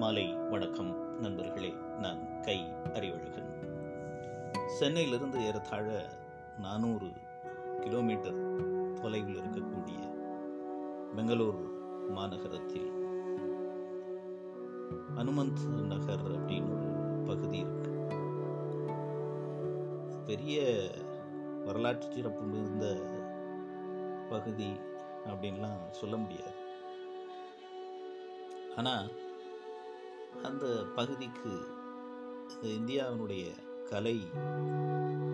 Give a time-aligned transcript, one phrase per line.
[0.00, 3.48] மாலை வணக்கம் நண்பர்களே நான் கை அறிவழகன்
[4.66, 6.06] சென்னையிலிருந்து ஏறத்தாழ
[6.58, 7.10] நானூறு
[7.80, 8.38] கிலோமீட்டர்
[8.94, 9.98] தொலைவில் இருக்கக்கூடிய
[11.14, 11.60] பெங்களூர்
[12.10, 12.88] மாநகரத்தில்
[15.14, 16.88] அனுமந்த் நகர் அப்படின்னு ஒரு
[17.26, 17.92] பகுதி இருக்கு.
[20.26, 20.60] பெரிய
[21.64, 22.96] வரலாற்று சிறப்பு மிகுந்த
[24.28, 24.70] பகுதி
[25.24, 26.54] அப்படின்லாம் சொல்ல முடியாது.
[28.76, 29.10] ஆனால்
[30.42, 31.52] அந்த பகுதிக்கு
[32.62, 33.44] இந்தியாவினுடைய
[33.88, 34.26] கலை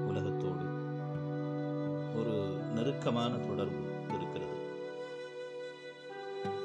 [0.07, 0.67] உலகத்தோடு
[2.19, 2.35] ஒரு
[2.75, 3.83] நெருக்கமான தொடர்பு
[4.15, 4.59] இருக்கிறது.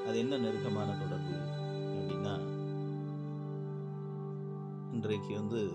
[0.07, 1.35] அது என்ன நெருக்கமான தொடர்பு
[1.91, 2.35] அப்படின்னா
[4.93, 5.71] இன்றைக்கு வந்து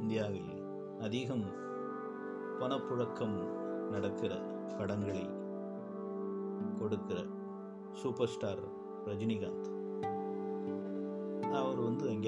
[0.00, 0.52] இந்தியாவில்
[1.00, 1.46] அதிகம்
[2.60, 3.38] பணப்புழக்கம்
[3.90, 4.34] நடக்கிற
[4.78, 5.30] படங்களை
[6.78, 7.24] கொடுக்கிற
[7.92, 8.62] சூப்பர் ஸ்டார்
[9.04, 9.76] ரஜினிகாந்த்.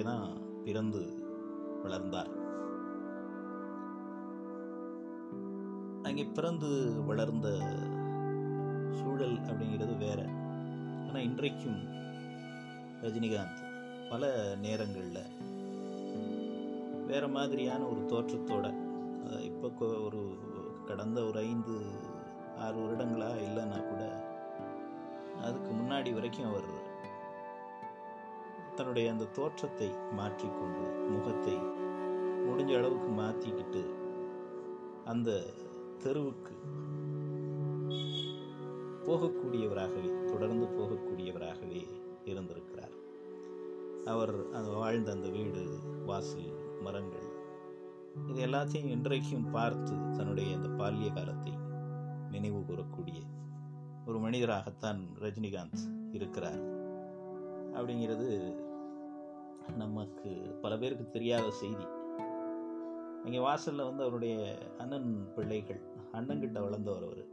[0.00, 1.00] இங்கே தான் பிறந்து
[1.82, 2.28] வளர்ந்தார்.
[6.06, 6.70] அங்கே பிறந்து
[7.08, 7.48] வளர்ந்த
[8.98, 10.20] சூழல் அப்படிங்கிறது வேற.
[11.02, 11.82] ஆனால் இன்றைக்கும்
[13.02, 13.60] ரஜினிகாந்த்
[14.12, 14.32] பல
[14.64, 15.20] நேரங்களில்
[17.10, 18.72] வேற மாதிரியான ஒரு தோற்றத்தோட
[19.50, 20.22] இப்போ ஒரு
[20.90, 21.76] கடந்த ஒரு ஐந்து
[22.64, 24.02] ஆறு வருடங்களாக இல்லைன்னா கூட
[25.44, 26.70] அதுக்கு முன்னாடி வரைக்கும் அவர்
[28.80, 31.56] தன்னுடைய அந்த தோற்றத்தை மாற்றிக்கொண்டு முகத்தை
[32.46, 33.82] முடிஞ்ச அளவுக்கு மாற்றிக்கிட்டு
[35.04, 35.30] அந்த
[36.02, 36.54] தெருவுக்கு
[39.06, 41.82] போகக்கூடியவராகவே தொடர்ந்து போகக்கூடியவராகவே
[42.24, 42.94] இருந்திருக்கிறார்.
[44.04, 45.62] அவர் அந்த வாழ்ந்த அந்த வீடு
[46.06, 47.28] வாசல் மரங்கள்
[48.28, 51.54] இது எல்லாத்தையும் இன்றைக்கும் பார்த்து தன்னுடைய அந்த பால்ய காலத்தை
[52.30, 53.20] நினைவு கூறக்கூடிய
[54.06, 56.62] ஒரு மனிதராகத்தான் ரஜினிகாந்த் இருக்கிறார்.
[57.76, 58.28] அப்படிங்கிறது
[59.76, 60.30] நமக்கு
[60.62, 61.86] பல பேருக்கு தெரியாத செய்தி.
[63.24, 65.80] இங்கே வாசலில் வந்து அவருடைய அண்ணன் பிள்ளைகள்
[66.12, 67.24] அண்ணன்கிட்ட வளர்ந்தவர் அவர்.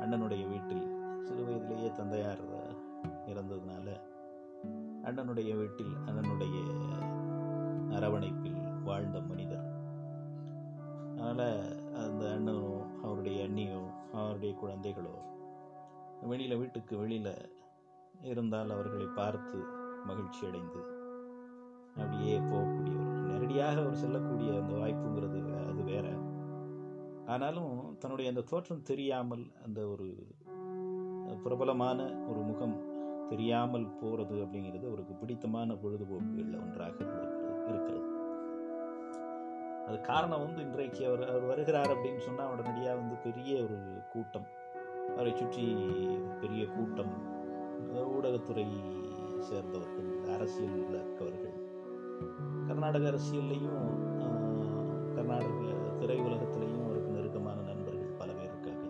[0.00, 0.98] அண்ணனுடைய வீட்டில்.
[1.22, 2.42] சிறு வயதிலேயே தந்தையார்
[3.26, 4.00] இறந்ததுனால
[5.02, 6.56] அண்ணனுடைய வீட்டில் அண்ணனுடைய
[7.90, 9.68] அரவணைப்பில் வாழ்ந்த மனிதர்.
[11.12, 13.80] அதனால் அந்த அண்ணனும் அவருடைய அண்ணியோ
[14.12, 15.14] அவருடைய குழந்தைகளோ
[16.22, 17.58] வெளியில் வீட்டுக்கு வெளியில்
[18.22, 20.80] இருந்தால் அவர்களை பார்த்து மகிழ்ச்சி அடைந்து
[21.96, 25.40] அப்படியே போகக்கூடியவர் நேரடியாக அவர் செல்லக்கூடிய அந்த வாய்ப்புங்கிறது
[25.70, 26.08] அது வேற.
[27.26, 30.06] ஆனாலும் தன்னுடைய அந்த தோற்றம் தெரியாமல் அந்த ஒரு
[31.42, 32.76] பிரபலமான ஒரு முகம்
[33.28, 36.96] தெரியாமல் போகிறது அப்படிங்கிறது அவருக்கு பிடித்தமான பொழுதுபோக்குகளில் ஒன்றாக
[37.68, 38.08] இருக்கிறது.
[39.86, 43.78] அது காரணம் வந்து இன்றைக்கு அவர் அவர் வருகிறார் அப்படின்னு சொன்னால் உடனடியாக வந்து பெரிய ஒரு
[44.12, 44.48] கூட்டம்.
[45.14, 45.66] அவரை சுற்றி
[46.40, 47.12] பெரிய கூட்டம்.
[48.16, 48.66] ஊடகத்துறை
[49.48, 51.56] சேர்ந்தவர்கள் அரசியல் உள்ளவர்கள்
[52.68, 53.78] கர்நாடக அரசியல்லையும்
[55.14, 55.58] கர்நாடக
[56.00, 58.86] திரையுலகத்திலையும் அவருக்கு நெருக்கமான நண்பர்கள் பல பேர் இருக்காங்க.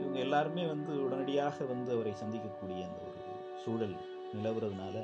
[0.00, 3.20] இவங்க எல்லாருமே வந்து உடனடியாக வந்து அவரை சந்திக்கக்கூடிய அந்த ஒரு
[3.64, 3.96] சூழல்
[4.36, 4.96] நிலவுறதுனால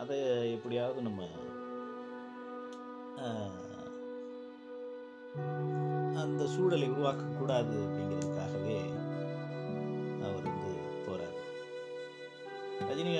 [0.00, 0.18] அதை
[0.52, 1.28] எப்படியாவது நம்ம
[6.22, 8.31] அந்த சூழலை உருவாக்கக்கூடாது அப்படிங்கிறது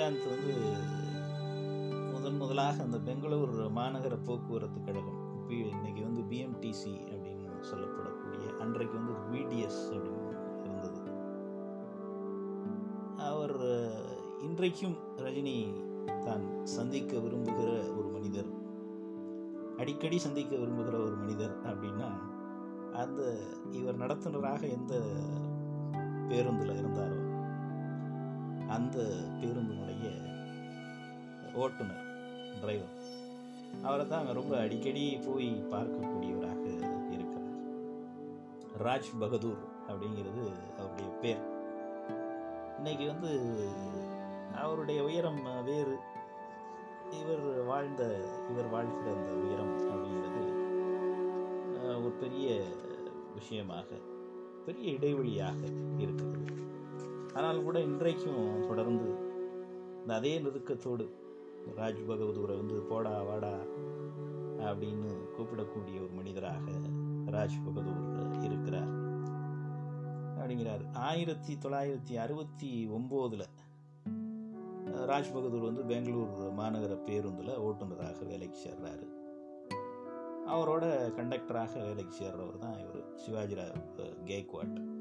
[0.03, 0.53] ரஜினிகாந்த் வந்து
[2.13, 5.19] முதன் முதலாக அந்த பெங்களூர் மாநகர போக்குவரத்து கழகம்.
[5.35, 10.99] இப்போ இன்னைக்கு வந்து பிஎம்டிசி அப்படின்னு சொல்லப்படக்கூடிய அன்றைக்கு வந்து பிடிஎஸ் அப்படின்னு இருந்தது.
[13.29, 13.55] அவர்
[14.41, 15.57] இன்றைக்கும் ரஜினி
[16.25, 18.51] தான் சந்திக்க விரும்புகிற ஒரு மனிதர்.
[19.77, 22.09] அடிக்கடி சந்திக்க விரும்புகிற ஒரு மனிதர் அப்படின்னா
[22.93, 23.21] அந்த
[23.71, 24.95] இவர் நடத்துனராக எந்த
[26.27, 27.22] பேருந்தில் இருந்தாரோ
[28.67, 28.97] அந்த
[29.41, 30.07] பேருந்தினுடைய
[31.53, 32.05] ஓட்டுநர்
[32.59, 33.21] டிரைவர்
[33.81, 36.63] அவரை தான் ரொம்ப அடிக்கடி போய் பார்க்கக்கூடியவராக
[37.11, 37.51] இருக்கிறார்.
[38.83, 40.43] ராஜ் பகதூர் அப்படிங்கிறது
[40.77, 41.43] அவருடைய பேர்.
[42.77, 43.31] இன்னைக்கு வந்து
[44.55, 45.97] அவருடைய உயரம் வேறு.
[47.21, 48.03] இவர் வாழ்ந்த
[48.49, 50.43] இவர் வாழ்கிற அந்த உயரம் அப்படிங்கிறது
[52.03, 52.63] ஒரு பெரிய
[53.33, 53.85] விஷயமாக
[54.65, 55.61] பெரிய இடைவெளியாக
[55.97, 56.61] இருக்கிறது.
[57.33, 59.15] ஆனால் கூட இன்றைக்கும் தொடர்ந்து
[60.01, 61.15] இந்த அதே நெருக்கத்தோடு
[61.75, 63.53] ராஜ் பகவதூரை வந்து போடா வாடா
[64.59, 66.71] அப்படின்னு கூப்பிடக்கூடிய ஒரு மனிதராக
[67.25, 68.91] ராஜ் பகதூர் இருக்கிறார்.
[70.37, 70.93] அப்படிங்கிறார்.
[70.93, 73.47] ஆயிரத்தி தொள்ளாயிரத்தி அறுபத்தி ஒம்போதில்
[74.85, 79.05] ராஜ் பகதூர் வந்து பெங்களூர் மாநகர பேருந்தில் ஓட்டுநராக வேலைக்கு சேர்றாரு.
[80.47, 83.81] அவரோட கண்டக்டராக வேலைக்கு சேர்றவர் தான் இவர் சிவாஜிராவ்
[84.25, 84.92] கேக்வாட்.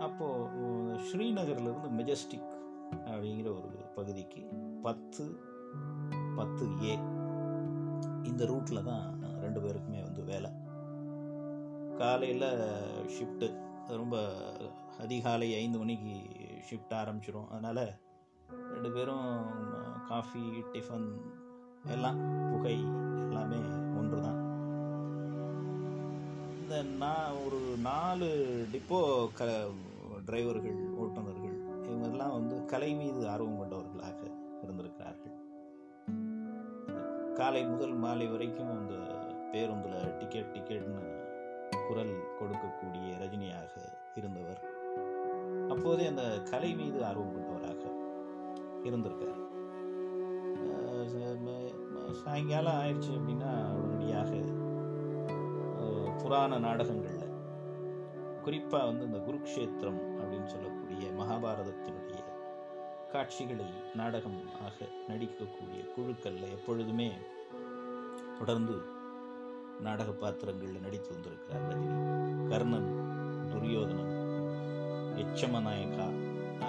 [0.00, 2.48] அப்போது ஸ்ரீநகர்லேருந்து மெஜஸ்டிக்
[3.06, 4.42] அப்படிங்கிற ஒரு பகுதிக்கு
[4.82, 5.40] பத்து
[6.36, 6.94] பத்து ஏ
[8.24, 10.50] இந்த ரூட்டில் தான் ரெண்டு பேருக்குமே வந்து வேலை.
[11.98, 12.46] காலையில்
[13.18, 13.46] ஷிஃப்ட்டு
[13.88, 14.16] ரொம்ப
[14.98, 16.14] அதிகாலை ஐந்து மணிக்கு
[16.70, 17.94] ஷிஃப்ட் ஆரம்பிச்சிடும் அதனால்
[18.74, 19.26] ரெண்டு பேரும்
[20.08, 20.42] காஃபி
[20.72, 21.08] டிஃபன்
[21.88, 22.76] எல்லாம் புகை
[23.28, 23.60] எல்லாமே
[26.68, 28.26] இந்த நான் ஒரு நாலு
[28.72, 28.98] டிப்போ
[29.38, 29.44] க
[30.26, 31.54] டிரைவர்கள் ஓட்டுநர்கள்
[31.86, 34.20] இவங்கெல்லாம் வந்து கலை மீது ஆர்வம் கொண்டவர்களாக
[34.62, 35.36] இருந்திருக்கிறார்கள்.
[37.34, 38.94] காலை முதல் மாலை வரைக்கும் அந்த
[39.52, 41.06] பேருந்தில் டிக்கெட் டிக்கெட்னு
[41.88, 43.72] குரல் கொடுக்கக்கூடிய ரஜினியாக
[44.16, 44.60] இருந்தவர்.
[45.68, 47.82] அப்போதே அந்த கலை மீது ஆர்வம் கொண்டவராக
[48.90, 49.42] இருந்திருக்கார்.
[52.22, 54.56] சாயங்காலம் ஆயிடுச்சு அப்படின்னா உடனடியாக
[56.22, 57.24] புராண நாடகங்களில்.
[58.44, 62.20] குறிப்பாக வந்து இந்த குருக்ஷேத்திரம் அப்படின்னு சொல்லக்கூடிய மகாபாரதத்தினுடைய
[63.12, 67.08] காட்சிகளை நாடகம் ஆக நடிக்கக்கூடிய குழுக்களில் எப்பொழுதுமே
[68.38, 68.76] தொடர்ந்து
[69.80, 71.98] நாடக பாத்திரங்களில் நடித்து வந்திருக்கிறார் ரஜினி.
[72.48, 72.90] கர்ணன்
[73.52, 74.14] துரியோதனன்
[75.22, 76.08] எச்சமநாயகா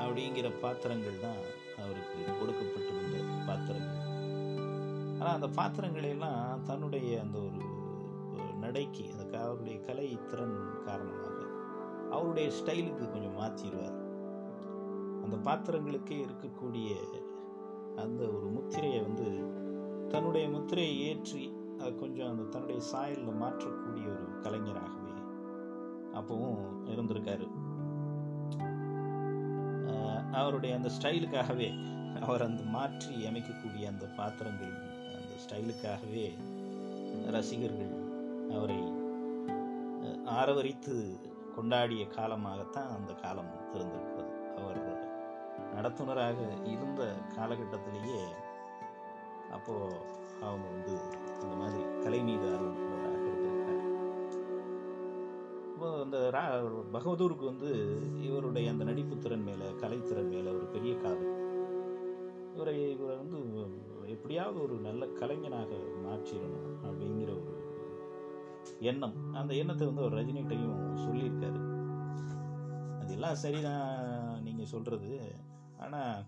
[0.01, 1.41] அப்படிங்கிற பாத்திரங்கள் தான்
[1.81, 3.17] அவருக்கு கொடுக்கப்பட்டிருந்த
[3.47, 4.05] பாத்திரங்கள்.
[5.19, 7.61] ஆனால் அந்த பாத்திரங்களையெல்லாம் தன்னுடைய அந்த ஒரு
[8.33, 9.03] ஒரு நடைக்கு
[9.37, 11.37] அவருடைய கலை திறன் காரணமாக
[12.09, 13.97] அவருடைய ஸ்டைலுக்கு கொஞ்சம் மாற்றிடுவார்
[15.23, 16.89] அந்த பாத்திரங்களுக்கே இருக்கக்கூடிய
[17.95, 19.57] அந்த ஒரு முத்திரையை வந்து
[20.09, 25.13] தன்னுடைய முத்திரையை ஏற்றி அதை கொஞ்சம் அந்த தன்னுடைய சாயலில் மாற்றக்கூடிய ஒரு கலைஞராகவே
[26.13, 27.47] அப்பவும் இருந்திருக்காரு.
[30.31, 31.69] அவருடைய அந்த ஸ்டைலுக்காகவே
[32.21, 34.73] அவர் அந்த மாற்றி அமைக்கக்கூடிய அந்த பாத்திரங்கள்
[35.15, 36.37] அந்த ஸ்டைலுக்காகவே
[37.29, 37.93] ரசிகர்கள்
[38.51, 38.83] அவரை
[40.29, 40.93] ஆரவரித்து
[41.55, 44.81] கொண்டாடிய காலமாகத்தான் அந்த காலம் இருந்திருக்கிறது அவர்
[45.73, 46.37] நடத்துனராக
[46.67, 47.01] இருந்த
[47.35, 48.21] காலகட்டத்திலேயே
[49.49, 49.97] அப்போது
[50.41, 50.95] அவங்க வந்து
[51.41, 53.83] அந்த மாதிரி கலை மீது ஆர்வம் உள்ளவராக இருந்திருக்கார்
[55.73, 56.43] இப்போ அந்த ரா
[56.93, 57.71] பகவதூருக்கு வந்து
[58.21, 61.35] இவருடைய அந்த நடிப்பு திறன் மேலே கலைத்திறன் மேலே ஒரு பெரிய காதல்.
[62.55, 63.37] இவரை இவரை வந்து
[64.07, 65.71] எப்படியாவது ஒரு நல்ல கலைஞனாக
[66.05, 67.48] மாற்றிடணும் அப்படிங்கிற ஒரு
[68.79, 69.33] எண்ணம்.
[69.33, 71.67] அந்த எண்ணத்தை வந்து அவர் ரஜினிகிட்டையும் சொல்லியிருக்காரு.
[73.01, 75.31] அதெல்லாம் சரிதான் நீங்கள் சொல்கிறது
[75.79, 76.23] ஆனால்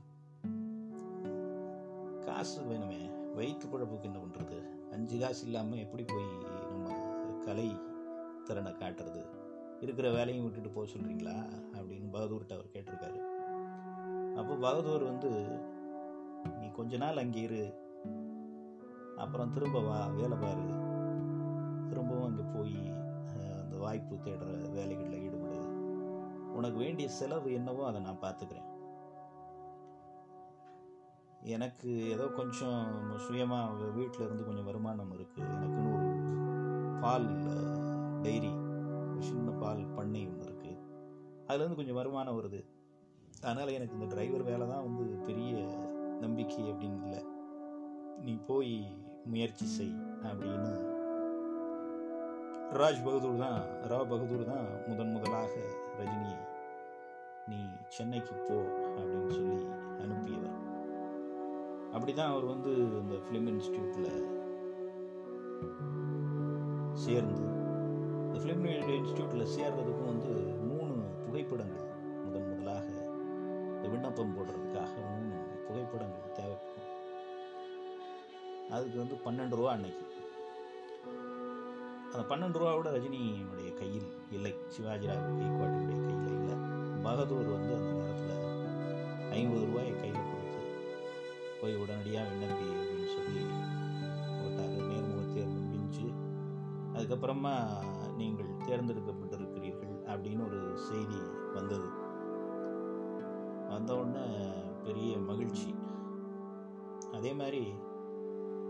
[2.19, 3.33] காசு வேணுமே.
[3.35, 6.37] வயிற்று குழப்புக்கு என்ன பண்ணுறது அஞ்சு காசு இல்லாமல் எப்படி போய்
[6.69, 6.95] நம்ம
[7.45, 7.77] கலை
[8.43, 9.25] திறனை காட்டுறது?
[9.79, 13.19] இருக்கிற வேலையும் விட்டுட்டு போக சொல்கிறீங்களா அப்படின்னு பகதூர்கிட்ட அவர் கேட்டிருக்காரு.
[14.35, 15.59] அப்போ பகதூர் வந்து
[16.59, 17.73] நீ கொஞ்ச நாள் அங்கே இரு.
[19.17, 20.07] அப்புறம் திரும்ப வா.
[20.07, 20.80] வேலை பாரு.
[23.83, 25.59] வாய்ப்பு தேடுற வேலைகளில் ஈடுபடு.
[26.57, 28.67] உனக்கு வேண்டிய செலவு என்னவோ அதை நான் பார்த்துக்கிறேன்.
[31.55, 32.81] எனக்கு ஏதோ கொஞ்சம்
[33.25, 36.09] சுயமாக வீட்டில் இருந்து கொஞ்சம் வருமானம் இருக்குது எனக்குன்னு ஒரு
[37.03, 37.29] பால்
[38.25, 38.51] டைரி
[39.29, 40.77] சின்ன பால் பண்ணை ஒன்று இருக்குது
[41.47, 42.61] அதுலேருந்து கொஞ்சம் வருமானம் வருது.
[43.45, 45.53] அதனால் எனக்கு இந்த டிரைவர் வேலை தான் வந்து பெரிய
[46.23, 47.21] நம்பிக்கை அப்படின்னு இல்லை.
[48.25, 48.75] நீ போய்
[49.31, 49.95] முயற்சி செய்
[50.29, 50.71] அப்படின்னு
[52.79, 55.53] ராஜ் பகதூர் தான் ராவ் பகதூர் தான் முதன் முதலாக
[55.97, 56.37] ரஜினியை
[57.49, 57.57] நீ
[57.95, 58.57] சென்னைக்கு போ
[58.99, 59.57] அப்படின்னு சொல்லி
[60.03, 60.55] அனுப்பியவர்.
[61.93, 64.13] அப்படி தான் அவர் வந்து இந்த ஃபிலிம் இன்ஸ்டியூட்டில்
[67.05, 67.43] சேர்ந்து
[68.25, 68.65] இந்த ஃபிலிம்
[68.99, 70.31] இன்ஸ்டியூட்டில் சேர்றதுக்கும் வந்து
[70.69, 71.91] மூணு புகைப்படங்கள்
[72.23, 72.87] முதன் முதலாக
[73.75, 75.35] இந்த விண்ணப்பம் போடுறதுக்காக மூணு
[75.67, 76.89] புகைப்படங்கள் தேவைப்படும்.
[78.75, 80.05] அதுக்கு வந்து பன்னெண்டு ரூபா அன்னைக்கு.
[82.13, 84.53] அந்த பன்னெண்டு ரூபாவோட ரஜினியினுடைய கையில் இல்லை.
[84.73, 86.55] சிவாஜிராவ் கைக்வாட்டினுடைய கையில் இல்லை.
[87.03, 90.61] பகதூர் வந்து அந்த நேரத்தில் ஐம்பது ரூபாயை கையில் கொடுத்து
[91.61, 93.43] போய் உடனடியாக விண்ணப்பி அப்படின்னு சொல்லி
[94.39, 94.75] போட்டார்.
[94.89, 96.07] நேர்முக தேர்வு முடிஞ்சு
[96.93, 97.55] அதுக்கப்புறமா
[98.17, 101.19] நீங்கள் தேர்ந்தெடுக்கப்பட்டிருக்கிறீர்கள் அப்படின்னு ஒரு செய்தி
[101.53, 101.89] வந்தது.
[103.69, 104.27] வந்தவுடனே
[104.83, 105.75] பெரிய மகிழ்ச்சி.
[107.13, 107.63] அதே மாதிரி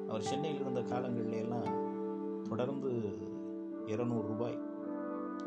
[0.07, 1.69] அவர் சென்னையில் இருந்த காலங்கள்ல எல்லாம்
[2.50, 2.91] தொடர்ந்து
[3.85, 4.59] இரநூறு ரூபாய்.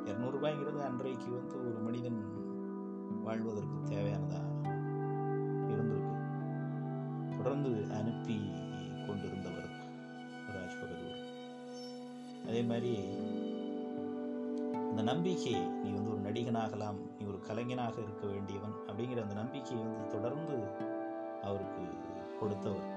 [0.05, 2.19] இரநூறுபாய்ங்கிறது அன்றைக்கு வந்து ஒரு மனிதன்
[3.23, 4.53] வாழ்வதற்கு தேவையானதாக
[5.69, 6.17] இருந்திருக்கு.
[7.37, 8.37] தொடர்ந்து அனுப்பி
[9.07, 9.73] கொண்டிருந்தவர்
[10.49, 11.23] ராஜ் பகதூர்.
[12.47, 12.99] அதே மாதிரி
[14.73, 20.07] அந்த நம்பிக்கை நீ வந்து ஒரு நடிகனாகலாம் நீ ஒரு கலைஞனாக இருக்க வேண்டியவன் அப்படிங்கிற அந்த நம்பிக்கையை வந்து
[20.07, 20.57] தொடர்ந்து
[21.43, 21.83] அவருக்கு
[22.41, 22.93] கொடுத்தவர்.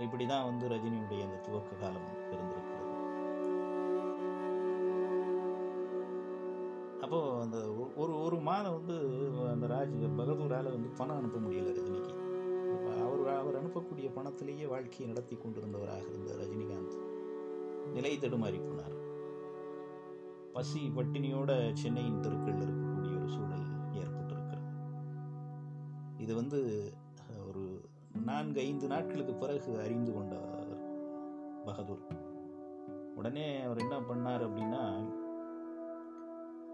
[0.00, 2.71] இப்படி தான் வந்து ரஜினியுடைய அந்த துவக்க காலம் இருந்திருக்கு.
[7.12, 8.98] அப்போது அந்த ஒ- ஒரு ஒரு மாதம் வந்து
[9.50, 12.14] அந்த ராஜ் பகதூரால் வந்து பணம் அனுப்ப முடியல ரஜினிக்கு.
[13.00, 16.98] அவர் அவர் அனுப்பக்கூடிய பணத்திலேயே வாழ்க்கையை நடத்தி கொண்டிருந்தவராக இருந்த ரஜினிகாந்த்
[17.92, 18.96] நிலை தடுமாறி போனார்.
[20.52, 24.70] பசி பட்டினியோட சென்னையின் தெருக்களில் இருக்கக்கூடிய ஒரு சூழல் ஏற்பட்டிருக்கிறது.
[26.18, 26.92] இது வந்து
[27.48, 27.80] ஒரு
[28.24, 30.76] நான்கு ஐந்து நாட்களுக்கு பிறகு அறிந்து கொண்டார்
[31.64, 32.06] பகதூர்.
[33.16, 35.12] உடனே அவர் என்ன பண்ணார் அப்படின்னா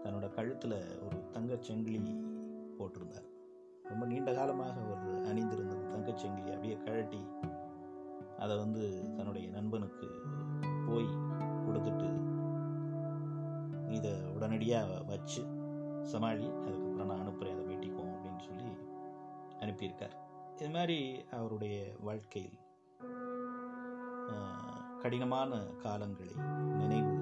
[0.09, 2.13] தன்னோட கழுத்தில் ஒரு தங்கச்சங்கிலி
[2.77, 3.25] போட்டிருந்தார்.
[3.83, 6.13] ரொம்ப நீண்ட காலமாக அவர் அணிந்திருந்த அந்த
[6.53, 7.19] அப்படியே கழட்டி
[8.37, 10.07] அதை வந்து தன்னுடைய நண்பனுக்கு
[10.87, 11.09] போய்
[11.65, 12.09] கொடுத்துட்டு
[13.89, 15.43] இதை உடனடியாக வச்சு
[16.03, 18.67] சமாளி அதுக்கப்புறம் நான் அனுப்புகிறேன் அதை வெட்டிக்குவோம் அப்படின்னு சொல்லி
[19.59, 20.15] அனுப்பியிருக்கார்.
[20.55, 22.59] இது மாதிரி அவருடைய வாழ்க்கையில்
[25.01, 26.35] கடினமான காலங்களை
[26.79, 27.18] நினைவு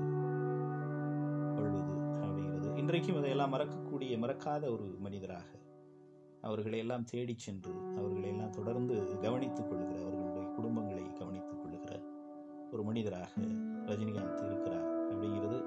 [2.87, 5.45] இன்றைக்கும் அதையெல்லாம் மறக்கக்கூடிய மறக்காத ஒரு மனிதராக
[6.41, 11.99] அவர்களை எல்லாம் தேடிச் சென்று அவர்களை எல்லாம் தொடர்ந்து கவனித்துக் கொள்கிற அவர்களுடைய குடும்பங்களை கவனித்துக் கொள்கிற
[12.71, 13.31] ஒரு மனிதராக
[13.85, 14.85] ரஜினிகாந்த் இருக்கிறார்.
[15.09, 15.59] அப்படிங்கிறது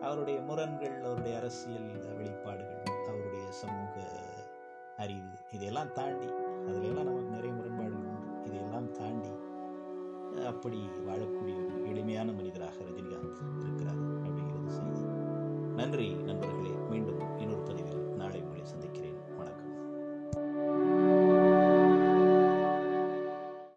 [0.00, 3.94] அவருடைய முரண்கள் அவருடைய அரசியல் வெளிப்பாடுகள் அவருடைய சமூக
[4.96, 6.26] அறிவு இதையெல்லாம் தாண்டி
[6.66, 8.44] அதில் எல்லாம் நமக்கு நிறைய முரண்பாடுகள் உண்டு.
[8.44, 9.32] இதையெல்லாம் தாண்டி
[10.46, 15.21] அப்படி வாழக்கூடிய ஒரு எளிமையான மனிதராக ரஜினிகாந்த் இருக்கிறார் அப்படிங்கிறது செய்தி.
[15.76, 16.70] நன்றி நண்பர்களே.
[16.90, 19.01] மீண்டும் இன்னொரு பதிவில் நாளை உங்களை சந்திக்கிறேன்.